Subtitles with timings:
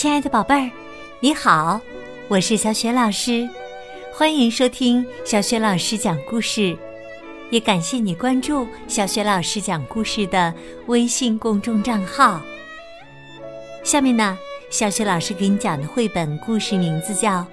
[0.00, 0.70] 亲爱的宝贝儿，
[1.20, 1.78] 你好，
[2.26, 3.46] 我是小雪老师，
[4.14, 6.74] 欢迎收听小雪老师讲故事，
[7.50, 10.54] 也感谢你关注小雪老师讲故事的
[10.86, 12.40] 微信公众账号。
[13.84, 14.38] 下面呢，
[14.70, 17.40] 小雪老师给你讲的绘本故事名字叫《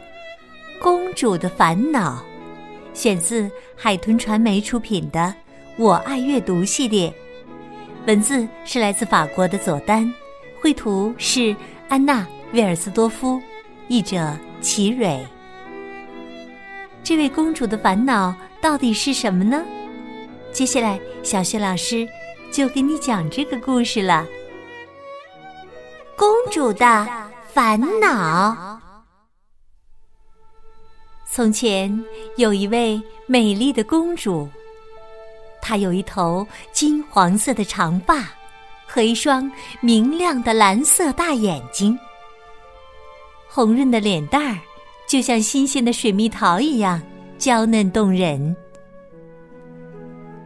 [0.82, 2.23] 公主的烦恼》，
[2.98, 5.20] 选自海豚传媒出品的
[5.75, 7.14] 《我爱阅读》系列，
[8.05, 10.09] 文字是来自法国的佐丹，
[10.61, 11.54] 绘图是。
[11.89, 12.20] 安娜·
[12.54, 13.42] 威尔斯多夫，
[13.87, 15.25] 译者齐蕊。
[17.04, 19.64] 这位公主的烦恼到底是什么呢？
[20.51, 22.07] 接下来，小雪老师
[22.51, 24.25] 就给你讲这个故事了。
[26.18, 27.07] 公主的
[27.54, 28.79] 烦恼。
[31.29, 32.03] 从前
[32.38, 34.50] 有一位美丽的公主，
[35.61, 38.23] 她有一头金黄色的长发。
[38.89, 42.00] 和一双明亮的蓝色大眼睛，
[43.58, 44.59] 红润的脸蛋儿
[45.08, 47.02] 就像新鲜的水蜜桃一样
[47.40, 48.56] 娇嫩动人。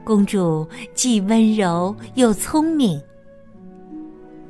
[0.02, 3.02] 公主既温柔又聪明。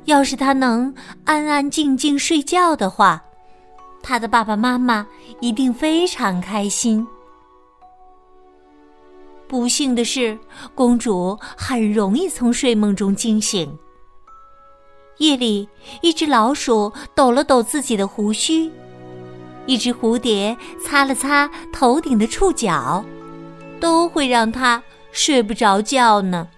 [0.04, 3.20] 要是她能安安静静睡觉的话，
[4.00, 5.04] 她的爸爸妈妈
[5.40, 7.04] 一定非常开心。
[9.48, 10.38] 不幸的是，
[10.72, 13.76] 公主很容易从睡梦中惊醒。
[15.18, 15.68] 夜里，
[16.00, 18.70] 一只老鼠抖了抖自己的胡须，
[19.66, 23.04] 一只蝴蝶擦了擦头顶的触角，
[23.78, 26.48] 都会让她睡不着觉呢。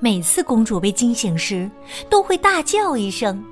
[0.00, 1.70] 每次公主被惊醒时，
[2.08, 3.42] 都会大叫一声，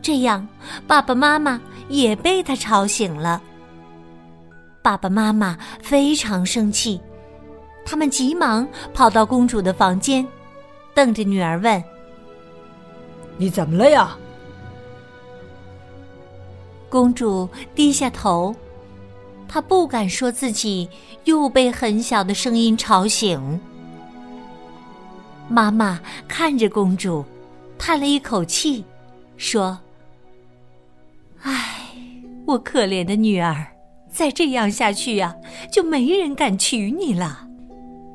[0.00, 0.46] 这样
[0.86, 3.42] 爸爸妈妈也被她吵醒了。
[4.82, 7.00] 爸爸妈妈非常生气，
[7.84, 10.26] 他们急忙跑到公主的房间，
[10.94, 11.82] 瞪着女儿问
[13.38, 14.16] ：“你怎么了呀？”
[16.88, 18.54] 公主低下头，
[19.48, 20.88] 她不敢说自己
[21.24, 23.60] 又被很小的声音吵醒。
[25.48, 27.24] 妈妈看着公主，
[27.78, 28.84] 叹了一口气，
[29.36, 29.78] 说
[31.42, 31.90] ：“唉，
[32.46, 33.66] 我可怜的女儿。”
[34.12, 35.34] 再这样下去呀，
[35.72, 37.48] 就没人敢娶你了。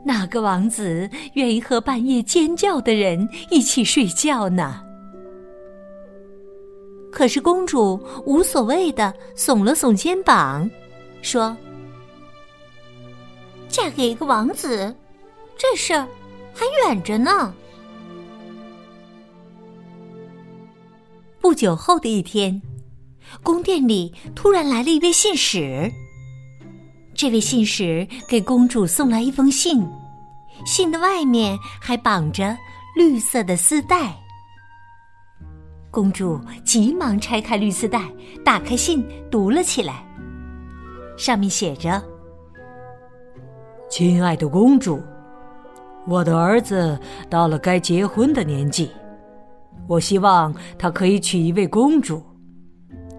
[0.08, 4.82] 哪个王子愿意和半夜尖叫的人一起睡觉呢？
[7.12, 10.70] 可是公主无所谓的耸了耸肩膀，
[11.22, 11.56] 说
[13.68, 14.96] ：“嫁给一个王子，
[15.58, 16.08] 这事儿
[16.54, 17.54] 还远着呢。”
[21.42, 22.62] 不久后的一天。
[23.44, 25.92] 宫殿里突然来了一位信使。
[27.18, 29.84] 这位信使给公主送来一封信，
[30.68, 32.56] 信的外面还绑着
[32.96, 34.16] 绿色的丝带。
[35.90, 38.04] 公主急忙拆开绿丝带，
[38.46, 40.06] 打开信，读了起来。
[41.18, 42.00] 上面写着
[43.90, 45.02] ：“亲爱的公主，
[46.06, 47.00] 我的儿子
[47.32, 48.92] 到了该结婚的年纪，
[49.88, 52.22] 我希望他可以娶一位公主。”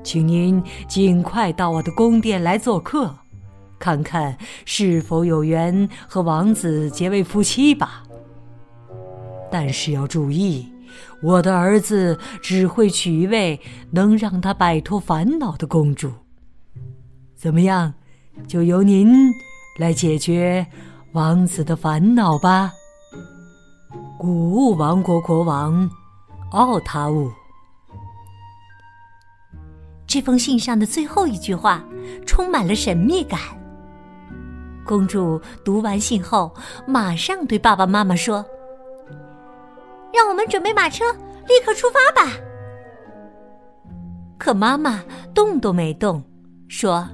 [0.04, 3.12] 请您尽快到我的宫殿来做客，
[3.78, 8.02] 看看是否有缘和王子结为夫妻吧。
[9.50, 10.70] 但是要注意，
[11.22, 16.12] 我的儿子只会娶一位能让他摆脱烦恼的公主。
[17.34, 17.94] 怎么样？
[18.46, 19.32] 就由您
[19.78, 20.64] 来解决
[21.12, 22.70] 王子的烦恼吧。
[24.16, 25.90] 古物王国国王
[26.52, 27.30] 奥塔乌。
[30.06, 31.84] 这封信上的最后一句话
[32.24, 33.40] 充满了神秘感。
[34.88, 36.50] 公主读完信后，
[36.86, 38.42] 马上对爸爸妈妈说
[40.14, 41.04] ：“让我们准备马车，
[41.46, 42.32] 立刻出发吧。”
[44.40, 45.04] 可妈妈
[45.34, 46.24] 动都没动，
[46.68, 47.06] 说：“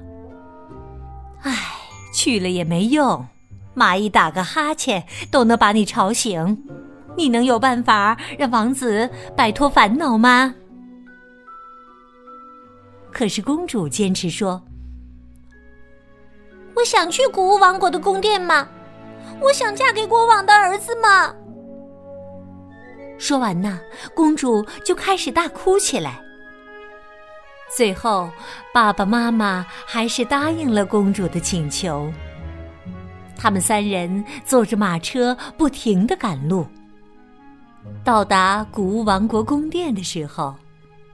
[1.43, 1.51] 唉，
[2.13, 3.27] 去了也没用，
[3.75, 6.57] 蚂蚁打个哈欠都能把你吵醒，
[7.17, 10.55] 你能有办法让王子摆脱烦恼吗？”
[13.11, 14.61] 可是公主坚持说
[16.75, 18.67] ：“我想去古物王国的宫殿嘛，
[19.41, 21.33] 我想嫁给国王的儿子嘛。”
[23.17, 23.79] 说完呢，
[24.13, 26.21] 公主就开始大哭起来。
[27.75, 28.29] 最后，
[28.73, 32.11] 爸爸妈妈还是答应了公主的请求。
[33.37, 36.65] 他们三人坐着马车，不停的赶路。
[38.03, 40.55] 到达古物王国宫殿的时候，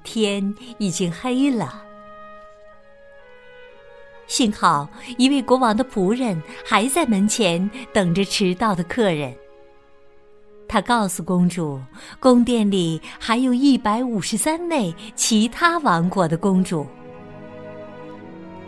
[0.04, 1.82] 天已经黑了。
[4.32, 4.88] 幸好，
[5.18, 9.36] 一位国王的仆人还在门前等着迟到的客人。
[10.70, 11.78] 他告诉公主，
[12.18, 16.88] 宫殿里还有一百五十三位其他王国的公主。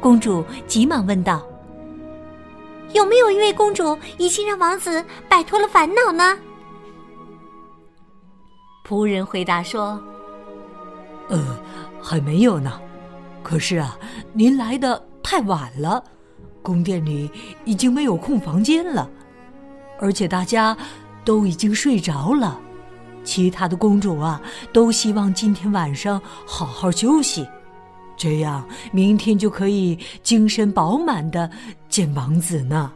[0.02, 1.42] 公主急忙问道
[2.92, 6.38] ：“有没有一位公主已经让王子摆脱了烦恼呢？”
[8.86, 9.98] 仆人回答说
[11.30, 11.58] ：“呃，
[12.02, 12.82] 还没有呢。
[13.42, 13.98] 可是啊，
[14.34, 16.04] 您来的太晚了，
[16.62, 17.32] 宫殿里
[17.66, 19.10] 已经没有空房间了，
[20.00, 20.78] 而且大家
[21.26, 22.60] 都已经睡着了。
[23.24, 24.42] 其他的公主啊，
[24.74, 27.48] 都希望今天晚上好好休息，
[28.18, 31.50] 这样明天就可以精神饱满的
[31.88, 32.92] 见王子呢。”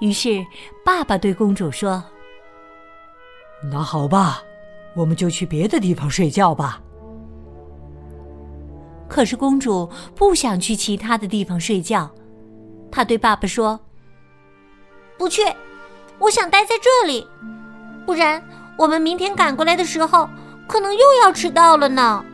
[0.00, 0.42] 于是，
[0.82, 2.02] 爸爸对公主说。
[3.70, 4.42] 那好吧，
[4.94, 6.80] 我们就去别的地方睡觉吧。
[9.10, 12.08] 可是公主不想去其他的地方睡觉，
[12.92, 13.78] 她对爸爸说
[15.18, 15.42] ：“不去，
[16.20, 17.26] 我想待在这里，
[18.06, 18.40] 不然
[18.78, 20.30] 我们明天赶过来的时候，
[20.68, 22.24] 可能又要迟到了呢。”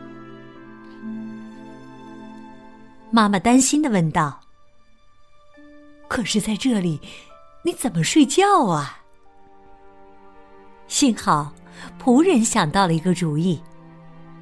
[3.09, 4.39] 妈妈担心的问道
[6.07, 7.01] ：“可是在这里，
[7.63, 8.99] 你怎么睡觉啊？”
[10.87, 11.51] 幸好，
[11.99, 13.59] 仆人想到了一个主意。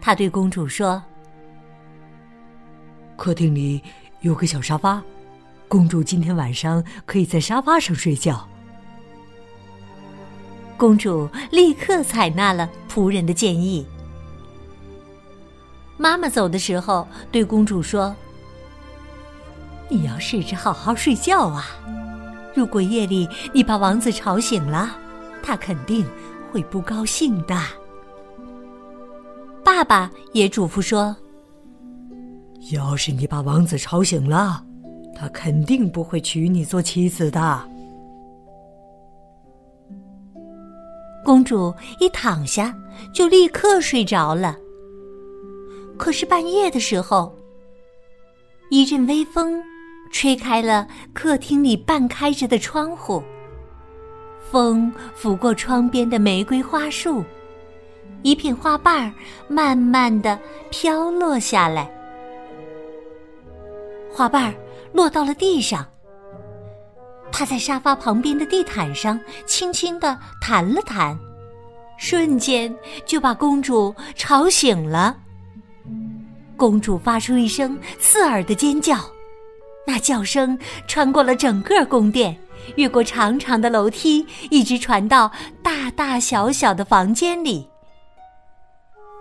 [0.02, 1.02] 他对公主说
[3.26, 3.82] ：“客厅里
[4.22, 5.02] 有个小沙发，
[5.68, 8.48] 公主今天晚上可以在沙发上睡觉。”
[10.78, 13.84] 公主立刻采纳了仆人的建议。
[15.98, 18.16] 妈妈走的时候对公主说
[19.90, 21.66] ：“你要试着好好睡觉啊！
[22.54, 24.96] 如果夜里你把王子吵醒了，
[25.42, 26.06] 他肯定……”
[26.54, 27.60] 会不高兴的。
[29.64, 31.14] 爸爸也嘱咐说
[32.72, 34.64] ：“要是你把王子吵醒了，
[35.16, 37.62] 他肯定不会娶你做妻子的。”
[41.24, 42.76] 公主一躺下
[43.14, 44.56] 就立刻睡着了。
[45.98, 47.36] 可是半夜的时候，
[48.70, 49.60] 一阵微风
[50.12, 53.24] 吹开了客厅里半开着的窗户。
[54.52, 57.24] 风拂过窗边的玫瑰花树，
[58.22, 59.14] 一片花瓣儿
[59.48, 60.40] 慢慢的
[60.70, 61.90] 飘落下来。
[64.16, 64.54] 花瓣儿
[64.94, 65.86] 落到了地上，
[67.34, 71.20] 它在沙发旁边的地毯上轻轻的弹了弹，
[71.98, 72.74] 瞬间
[73.06, 75.18] 就把公主吵醒了。
[76.56, 78.98] 公主发出一声刺耳的尖叫，
[79.86, 80.58] 那叫声
[80.88, 82.34] 穿过了整个宫殿。
[82.78, 85.30] 越过长长的楼梯，一直传到
[85.62, 87.70] 大大小小的房间里。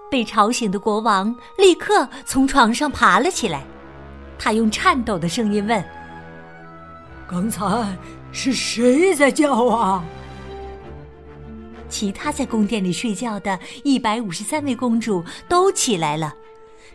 [0.08, 3.64] 被吵醒的国王立刻从床上爬了起来，
[4.44, 5.82] 他用颤抖的声音问
[7.26, 7.96] ：“刚才
[8.30, 10.04] 是谁在叫啊？”
[11.88, 16.34] 其他在宫殿里睡觉的一百五十三位公主都起来了，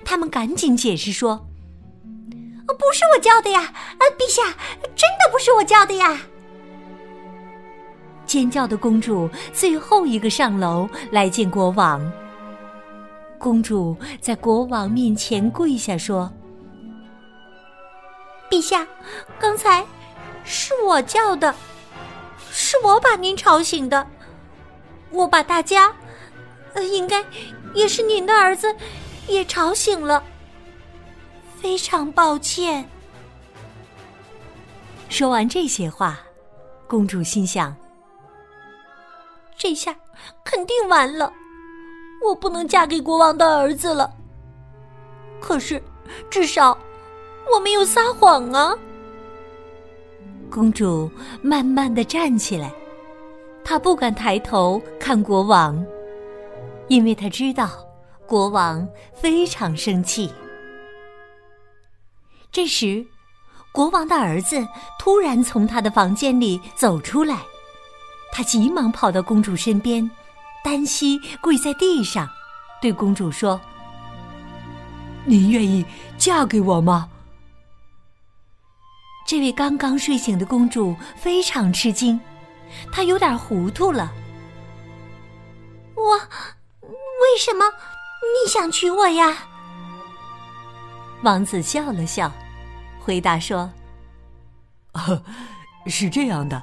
[0.05, 1.43] 他们赶紧解释说
[2.67, 4.43] ：“不是我叫的呀，啊，陛下，
[4.95, 6.21] 真的不是我叫的呀。”
[8.27, 11.99] 尖叫的公主最后一个上楼来见国王。
[13.39, 16.31] 公主在国王面前跪下说
[18.49, 18.87] ：“陛下，
[19.39, 19.85] 刚才
[20.43, 21.53] 是我叫的，
[22.51, 24.05] 是我把您吵醒的。
[25.11, 25.93] 我把大家，
[26.73, 27.23] 呃，应该
[27.73, 28.75] 也是您的儿子，
[29.27, 30.23] 也吵醒了。
[31.61, 32.87] 非常抱歉。”
[35.09, 36.19] 说完这些话，
[36.87, 37.75] 公主心想。
[39.57, 39.93] 这下
[40.43, 41.33] 肯定完了，
[42.23, 44.13] 我不能嫁给国王的儿子了。
[45.41, 45.83] 可是，
[46.29, 46.77] 至少
[47.53, 48.75] 我没有撒谎啊。
[50.49, 51.09] 公主
[51.41, 52.71] 慢慢的站起来，
[53.63, 55.85] 她不敢抬头看国王，
[56.87, 57.69] 因为她知道
[58.25, 60.31] 国王非常生气。
[62.51, 63.05] 这时，
[63.71, 67.37] 国王的儿子突然从他的房间里走出来。
[68.31, 70.09] 他急忙跑到公主身边，
[70.63, 72.27] 单膝跪在地上，
[72.81, 73.59] 对公主说
[75.25, 75.85] ：“您愿意
[76.17, 77.09] 嫁给我吗？”
[79.29, 82.19] 这位刚刚睡醒的公主非常吃惊，
[82.91, 84.11] 她有点糊涂了。
[85.93, 87.63] “我为什么
[88.23, 89.37] 你想娶我呀？”
[91.21, 92.31] 王子笑了笑，
[92.99, 93.69] 回答说
[95.85, 96.59] ：“是这样的，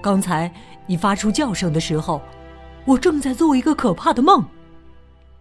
[0.00, 0.48] 刚才。”
[0.86, 2.22] 你发出叫声的时候，
[2.84, 4.44] 我正在做一个可怕的梦，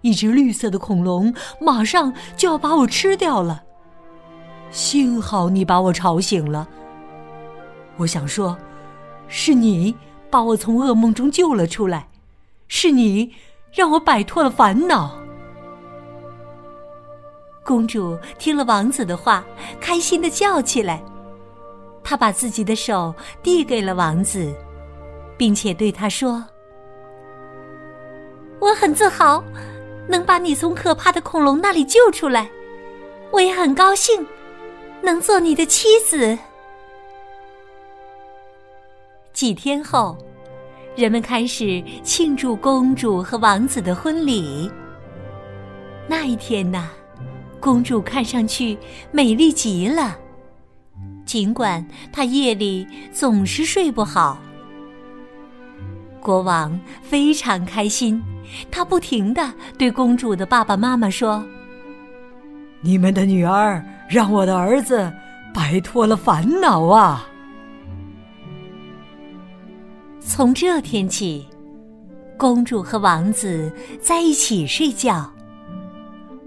[0.02, 3.66] 一只绿色的恐龙马上就要把我吃掉了。
[4.72, 6.68] 幸好你把我吵醒了。
[7.98, 8.58] 我想说，
[9.28, 9.94] 是你
[10.30, 12.08] 把我从噩梦中救了出来，
[12.68, 13.34] 是你
[13.74, 15.18] 让我摆脱了烦恼。”
[17.66, 19.44] 公主听了王子的话，
[19.80, 21.04] 开心的叫起来。
[22.04, 24.52] 她把自己的手递给了王子，
[25.38, 26.44] 并且对他说
[28.60, 29.44] ：“我很自豪，
[30.08, 32.50] 能把你从可怕的恐龙那里救出来。
[33.30, 34.26] 我也很高兴，
[35.04, 36.38] 能做你的妻子。”
[39.34, 40.18] 几天后，
[40.96, 44.70] 人们开始庆祝公主和王子的婚礼。
[46.08, 46.90] 那一天呢，
[47.60, 48.78] 公主看上去
[49.12, 50.18] 美丽极了。
[51.26, 54.40] 尽管她夜里总是睡不好，
[56.20, 58.22] 国王非常开心，
[58.70, 61.46] 他不停的对公主的爸爸妈妈说
[62.82, 65.12] ：“你们的女儿让我的儿子
[65.54, 67.28] 摆脱了烦恼啊！”
[70.20, 71.46] 从这天起，
[72.38, 75.32] 公主和王子在一起睡觉。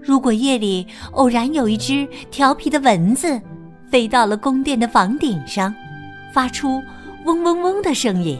[0.01, 3.41] 如果夜里偶然有一只调皮的蚊子，
[3.89, 5.73] 飞到了宫殿的房顶上，
[6.33, 6.81] 发出
[7.25, 8.37] 嗡嗡嗡的声音，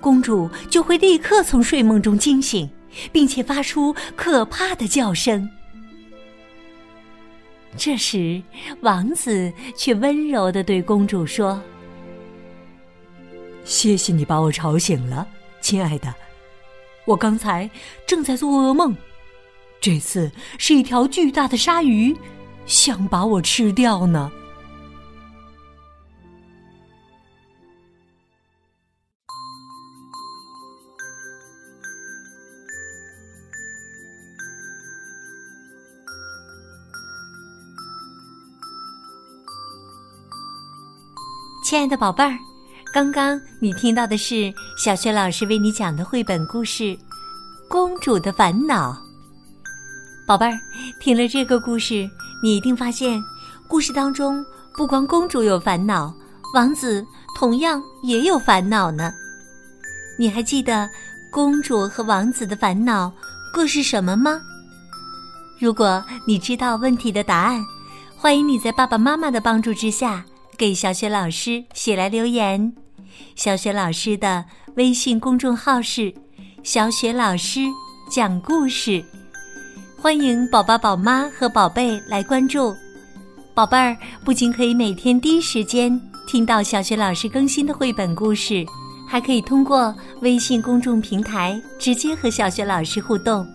[0.00, 2.68] 公主就会立刻从睡梦中惊醒，
[3.10, 5.48] 并且发出可怕的叫声。
[7.76, 8.42] 这时，
[8.80, 11.60] 王子却温柔的对公主说
[13.64, 15.26] ：“谢谢你把我吵醒了，
[15.60, 16.12] 亲爱的。
[17.06, 17.70] 我刚才
[18.06, 18.94] 正在做噩梦，
[19.80, 22.14] 这次是一条巨大的鲨鱼，
[22.66, 24.30] 想把我吃掉呢。”
[41.70, 42.36] 亲爱的宝贝儿，
[42.92, 46.82] 刚刚你听到的是小雪老师为你讲的绘本故事
[47.68, 48.92] 《公主的烦恼》。
[50.26, 50.58] 宝贝儿，
[50.98, 52.10] 听了这个故事，
[52.42, 53.22] 你一定发现，
[53.68, 56.12] 故事当中不光公主有烦恼，
[56.54, 59.12] 王子同样也有烦恼呢。
[60.18, 60.90] 你还记得
[61.30, 63.12] 公主和王子的烦恼
[63.52, 64.40] 各是什么吗？
[65.60, 67.64] 如果你知道问题的答案，
[68.16, 70.24] 欢迎你在爸爸妈妈的帮助之下。
[70.60, 72.74] 给小雪老师写来留言，
[73.34, 76.12] 小雪老师的微信公众号是
[76.62, 77.60] “小雪老师
[78.10, 79.02] 讲故事”，
[79.96, 82.76] 欢迎宝宝、宝妈和宝贝来关注。
[83.54, 85.98] 宝贝儿不仅可以每天第一时间
[86.28, 88.62] 听到小雪老师更新的绘本故事，
[89.08, 93.46] 还可以通过微信公众平台直接和小雪老师互动。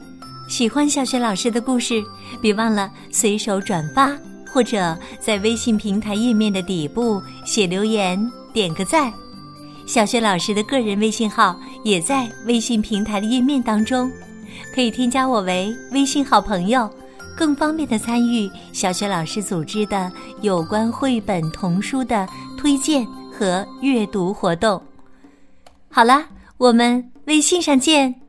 [0.50, 2.04] 喜欢小雪老师的故事，
[2.42, 4.12] 别忘了随手转发。
[4.56, 9.12] 或者在微信平台页面的底部写留言，点个赞。
[9.86, 14.10] 小雪老师的个人微信号也在微信平台的页面当中，
[14.74, 16.90] 可以添加我为微信好朋友，
[17.36, 20.10] 更方便的参与小雪老师组织的
[20.40, 22.26] 有关绘本童书的
[22.58, 23.06] 推荐
[23.38, 24.82] 和阅读活动。
[25.90, 26.24] 好了，
[26.56, 28.25] 我们微信上见。